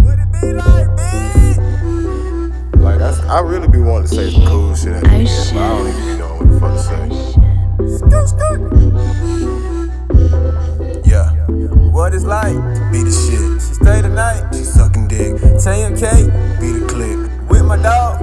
What 0.00 0.18
it 0.20 0.30
be 0.40 0.52
like? 0.52 0.86
I 3.28 3.40
really 3.40 3.66
be 3.68 3.78
wanting 3.80 4.08
to 4.08 4.14
say 4.14 4.30
some 4.30 4.46
cool 4.46 4.74
shit 4.76 4.92
at 4.92 5.02
the 5.02 5.10
end, 5.10 5.28
but 5.52 5.62
I 5.62 5.68
don't 5.68 5.88
even 5.88 6.04
be 6.06 6.16
knowing 6.18 6.38
what 6.38 6.48
the 6.48 6.60
fuck 6.60 6.72
to 6.76 6.82
say. 6.82 7.08
Skirt, 7.96 8.28
skirt. 8.28 8.60
Yeah, 11.06 11.30
What 11.90 12.14
it's 12.14 12.24
like? 12.24 12.54
to 12.54 12.88
be 12.92 13.02
the 13.02 13.10
shit. 13.10 13.60
She 13.60 13.74
stay 13.74 14.02
tonight. 14.02 14.52
She 14.54 14.62
sucking 14.64 15.08
dick, 15.08 15.34
TMK 15.36 16.60
be 16.60 16.72
the 16.78 16.86
click. 16.86 17.18
with 17.50 17.64
my 17.64 17.76
dog. 17.76 18.20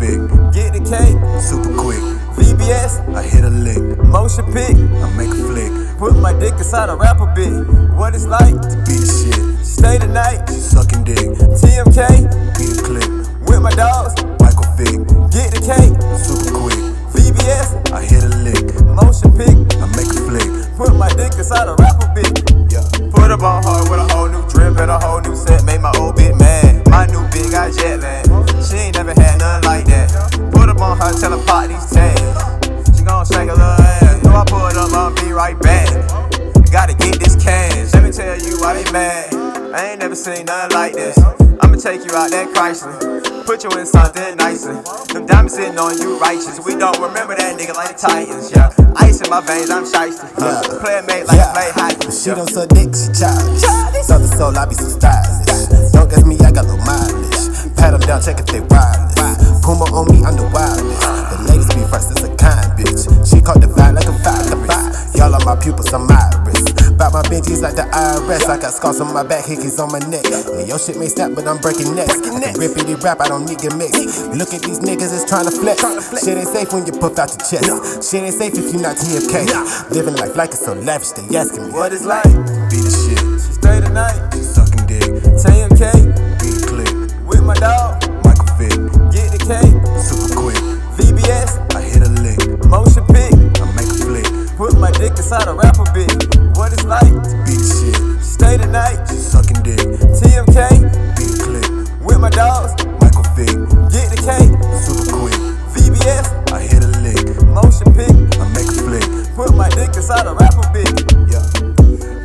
Get 0.00 0.72
the 0.72 0.80
cake. 0.80 1.12
super 1.44 1.76
quick. 1.76 2.00
VBS. 2.32 3.04
I 3.12 3.20
hit 3.20 3.44
a 3.44 3.52
lick, 3.52 4.00
Motion 4.00 4.48
pick. 4.48 4.72
I 4.72 5.12
make 5.12 5.28
a 5.28 5.36
flick. 5.44 5.68
Put 5.98 6.16
my 6.16 6.32
dick 6.32 6.56
inside 6.56 6.88
a 6.88 6.96
rapper 6.96 7.28
bit. 7.36 7.52
What 8.00 8.14
it's 8.14 8.24
like? 8.24 8.56
To 8.56 8.76
be 8.88 8.96
the 8.96 9.04
shit. 9.04 9.36
Stay 9.60 9.98
tonight. 9.98 10.48
She 10.48 10.56
sucking 10.56 11.04
dick, 11.04 11.36
TMK 11.52 12.32
be 12.56 12.64
the 12.72 12.80
click. 12.80 13.10
with 13.44 13.60
my 13.60 13.76
dogs. 13.76 14.16
Michael 14.40 14.72
Vick, 14.80 15.04
Get 15.36 15.52
the 15.52 15.60
cake. 15.68 15.92
super 16.16 16.48
quick. 16.48 16.80
VBS. 17.12 17.92
I 17.92 18.00
hit 18.00 18.24
a 18.24 18.32
lick, 18.40 18.72
Motion 18.96 19.36
pick. 19.36 19.52
I 19.52 19.86
make 20.00 20.08
a 20.08 20.20
flick. 20.24 20.48
Put 20.80 20.96
my 20.96 21.12
dick 21.12 21.36
inside 21.36 21.68
a 21.68 21.76
rapper 21.76 22.08
bit. 22.16 22.40
Yeah. 22.72 22.88
Put 23.12 23.28
up 23.28 23.44
on 23.44 23.60
hard 23.68 23.92
with 23.92 24.00
a 24.00 24.08
whole 24.16 24.32
new 24.32 24.40
drip 24.48 24.80
and 24.80 24.90
a 24.90 24.96
whole 24.96 25.20
new 25.20 25.36
set. 25.36 25.60
Made 25.68 25.84
my 25.84 25.92
old 26.00 26.16
bitch 26.16 26.32
mad. 26.40 26.88
My 26.88 27.04
new 27.04 27.20
bitch 27.28 27.52
got 27.52 27.76
jet 27.76 28.00
lag. 28.00 28.29
Mad. 38.92 39.34
I 39.74 39.90
ain't 39.92 40.00
never 40.00 40.14
seen 40.14 40.44
nothing 40.46 40.72
like 40.76 40.92
this. 40.94 41.18
I'ma 41.62 41.76
take 41.76 42.04
you 42.04 42.12
out 42.16 42.30
that 42.30 42.50
Chrysler. 42.54 43.46
Put 43.46 43.64
you 43.64 43.70
in 43.78 43.86
something 43.86 44.36
nicer. 44.36 44.74
Them 45.12 45.26
diamonds 45.26 45.54
sitting 45.54 45.78
on 45.78 45.98
you 45.98 46.18
righteous. 46.18 46.58
We 46.64 46.76
don't 46.76 46.98
remember 46.98 47.34
that 47.36 47.58
nigga 47.58 47.74
like 47.74 47.96
the 47.96 47.98
Titans, 48.06 48.50
yeah. 48.50 48.70
Ice 48.96 49.20
in 49.20 49.30
my 49.30 49.40
veins, 49.40 49.70
I'm 49.70 49.84
shiesty. 49.84 50.26
Yeah. 50.38 50.62
Player 50.80 51.02
made 51.06 51.24
like 51.26 51.38
Yeah. 51.38 51.50
a 51.50 51.54
play 51.54 51.70
hockey. 51.74 52.06
But 52.06 52.14
she 52.14 52.30
don't 52.30 52.48
suck 52.50 52.68
dick, 52.70 52.90
she 52.94 53.08
childish. 53.14 53.62
Southern 54.06 54.28
soul, 54.38 54.56
I 54.58 54.66
be 54.66 54.74
so 54.74 54.88
stylish. 54.88 55.92
Don't 55.92 56.08
guess 56.10 56.24
me, 56.24 56.38
I 56.40 56.50
got 56.50 56.66
low 56.66 56.76
mileage. 56.82 57.76
Pat 57.76 57.92
them 57.94 58.00
down, 58.06 58.20
check 58.22 58.40
if 58.40 58.46
they 58.46 58.60
wireless. 58.60 59.38
Puma 59.62 59.86
on 59.94 60.06
me, 60.10 60.24
I'm 60.24 60.34
the 60.36 60.46
wildest. 60.50 61.00
The 61.30 61.36
ladies 61.46 61.68
be 61.74 61.82
first, 61.90 62.10
it's 62.10 62.22
a 62.26 62.30
kind 62.34 62.66
bitch. 62.78 63.06
She 63.28 63.40
caught 63.40 63.60
the 63.60 63.68
vibe 63.70 63.94
like 63.98 64.08
a 64.10 64.14
virus. 64.24 65.14
Y'all 65.14 65.34
are 65.34 65.44
my 65.44 65.54
pupils, 65.54 65.92
I'm 65.92 66.09
iris. 66.09 66.09
Like 67.60 67.76
the 67.76 67.84
IRS. 67.92 68.48
I 68.48 68.56
got 68.56 68.72
scars 68.72 69.00
on 69.00 69.12
my 69.12 69.22
back, 69.22 69.44
hickeys 69.44 69.76
on 69.78 69.92
my 69.92 70.00
neck. 70.08 70.24
And 70.24 70.66
your 70.66 70.78
shit 70.78 70.96
may 70.96 71.08
snap, 71.08 71.32
but 71.36 71.46
I'm 71.46 71.58
breaking 71.60 71.94
necks. 71.94 72.16
I 72.16 72.40
can 72.40 72.56
rip 72.56 72.72
it, 72.72 72.88
rap, 73.04 73.20
I 73.20 73.28
don't 73.28 73.44
need 73.44 73.60
your 73.62 73.76
mix. 73.76 73.92
Look 74.32 74.56
at 74.56 74.64
these 74.64 74.80
niggas, 74.80 75.12
it's 75.12 75.28
trying 75.28 75.44
to 75.44 75.52
flex. 75.52 75.84
Shit 76.24 76.40
ain't 76.40 76.48
safe 76.48 76.72
when 76.72 76.86
you 76.86 76.92
puff 76.96 77.18
out 77.20 77.28
your 77.28 77.44
chest. 77.44 77.68
Shit 78.00 78.24
ain't 78.24 78.34
safe 78.34 78.56
if 78.56 78.72
you 78.72 78.80
not 78.80 78.96
TFK. 78.96 79.44
Living 79.92 80.16
life 80.16 80.36
like 80.36 80.56
it's 80.56 80.64
so 80.64 80.72
lavish, 80.72 81.12
they 81.12 81.36
asking 81.36 81.68
me. 81.68 81.72
What 81.72 81.92
it's 81.92 82.04
like? 82.04 82.24
Be 82.72 82.80
the 82.80 82.88
shit. 82.88 83.20
She 83.20 83.52
stay 83.52 83.80
tonight. 83.80 84.16
She 84.32 84.40
sucking 84.40 84.86
dick, 84.88 85.08
TMK 85.36 86.10
be 86.40 86.48
the 86.56 86.64
click. 86.64 86.92
with 87.28 87.44
my 87.44 87.54
dog. 87.60 88.00
Michael 88.24 88.48
Vick. 88.56 88.72
Get 89.12 89.36
the 89.36 89.40
cake. 89.44 89.76
super 90.00 90.32
quick. 90.48 90.60
VBS. 90.96 91.60
I 91.76 91.82
hit 91.84 92.02
a 92.02 92.10
lick, 92.24 92.40
Motion 92.66 93.04
pick. 93.12 93.36
I 93.60 93.68
make 93.76 93.84
a 93.84 93.98
flick. 94.00 94.28
Put 94.56 94.78
my 94.80 94.90
dick 94.92 95.12
inside 95.12 95.46
a 95.46 95.54
rapper 95.54 95.84
bit. 95.92 96.08
What 96.56 96.72
it's 96.72 96.84
like? 96.84 97.29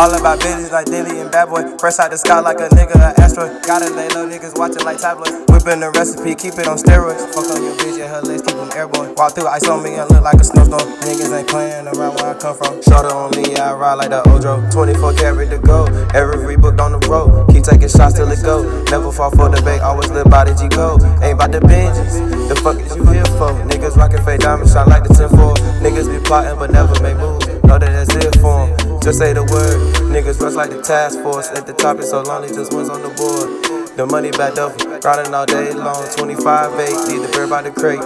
All 0.00 0.08
about 0.16 0.40
business 0.40 0.72
like 0.72 0.86
Diddy 0.86 1.20
and 1.20 1.30
Bad 1.30 1.52
Boy. 1.52 1.60
Fresh 1.76 2.00
out 2.00 2.08
the 2.08 2.16
sky 2.16 2.40
like 2.40 2.56
a 2.56 2.72
nigga, 2.72 2.96
an 2.96 3.12
asteroid. 3.20 3.60
Got 3.68 3.84
it, 3.84 3.92
they 3.92 4.08
little 4.08 4.24
niggas 4.32 4.56
watching 4.56 4.80
like 4.80 4.96
tabloids. 4.96 5.44
Whipping 5.52 5.84
the 5.84 5.92
recipe, 5.92 6.32
keep 6.32 6.56
it 6.56 6.64
on 6.64 6.80
steroids. 6.80 7.20
Fuck 7.36 7.52
on 7.52 7.60
your 7.60 7.76
bitch 7.76 8.00
her 8.00 8.24
legs, 8.24 8.40
keep 8.40 8.56
them 8.56 8.72
airborne. 8.72 9.12
Walk 9.20 9.36
through 9.36 9.52
ice 9.52 9.68
on 9.68 9.84
me 9.84 10.00
and 10.00 10.08
look 10.08 10.24
like 10.24 10.40
a 10.40 10.44
snowstorm. 10.48 10.88
Niggas 11.04 11.36
ain't 11.36 11.44
playing 11.52 11.84
around 11.84 12.16
where 12.16 12.32
I 12.32 12.34
come 12.40 12.56
from. 12.56 12.80
Shoulder 12.80 13.12
on 13.12 13.36
me, 13.36 13.52
I 13.60 13.76
ride 13.76 14.00
like 14.00 14.08
the 14.08 14.24
Ojo. 14.24 14.64
24 14.72 15.20
karat 15.20 15.52
to 15.52 15.60
go. 15.60 15.84
Every 16.16 16.56
booked 16.56 16.80
on 16.80 16.96
the 16.96 17.02
road. 17.04 17.52
Keep 17.52 17.68
taking 17.68 17.92
shots 17.92 18.16
till 18.16 18.32
it 18.32 18.40
go. 18.40 18.64
Never 18.88 19.12
fall 19.12 19.28
for 19.36 19.52
the 19.52 19.60
bait, 19.60 19.84
always 19.84 20.08
live 20.08 20.32
by 20.32 20.48
the 20.48 20.56
G 20.56 20.72
code. 20.72 21.04
Ain't 21.20 21.36
about 21.36 21.52
the 21.52 21.60
binges. 21.60 22.16
The 22.48 22.56
fuck 22.56 22.80
is 22.80 22.96
you 22.96 23.04
here 23.04 23.28
for? 23.36 23.52
Niggas 23.68 24.00
rockin' 24.00 24.24
fake 24.24 24.40
diamonds, 24.48 24.72
shine 24.72 24.88
like 24.88 25.04
the 25.04 25.12
10 25.12 25.28
4. 25.28 25.60
Niggas 25.84 26.08
be 26.08 26.24
plotting 26.24 26.56
but 26.56 26.72
never 26.72 26.96
make 27.04 27.20
moves. 27.20 27.49
Know 27.64 27.78
that 27.78 27.92
that's 27.92 28.14
it 28.16 28.36
for. 28.40 28.68
Just 29.02 29.18
say 29.18 29.32
the 29.32 29.44
word. 29.44 29.78
Niggas 30.12 30.40
rush 30.40 30.54
like 30.54 30.70
the 30.70 30.82
task 30.82 31.20
force. 31.22 31.48
At 31.50 31.66
the 31.66 31.72
top, 31.72 31.98
it's 31.98 32.10
so 32.10 32.22
lonely, 32.22 32.48
just 32.48 32.72
wins 32.72 32.88
on 32.88 33.02
the 33.02 33.10
board. 33.10 33.96
The 33.96 34.06
money 34.06 34.30
back 34.30 34.58
up, 34.58 34.76
grinding 35.00 35.34
all 35.34 35.46
day 35.46 35.72
long. 35.72 36.06
25 36.16 36.78
8, 36.78 37.12
need 37.12 37.22
the 37.22 37.30
bear 37.32 37.46
by 37.46 37.62
the 37.62 37.70
crate. 37.70 38.00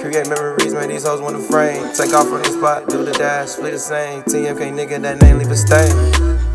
Create 0.00 0.28
memories, 0.28 0.74
man, 0.74 0.88
these 0.88 1.04
hoes 1.04 1.20
wanna 1.20 1.38
frame. 1.38 1.92
Take 1.94 2.12
off 2.12 2.28
from 2.28 2.42
the 2.42 2.50
spot, 2.50 2.88
do 2.88 3.04
the 3.04 3.12
dash, 3.12 3.50
split 3.50 3.72
the 3.72 3.78
same. 3.78 4.22
TMK 4.24 4.72
nigga, 4.72 5.00
that 5.00 5.20
name 5.22 5.38
leave 5.38 5.50
a 5.50 5.56
stain. 5.56 6.51